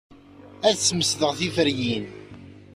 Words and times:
Ad 0.67 0.77
smesdeɣ 0.79 1.31
tiferyin. 1.39 2.05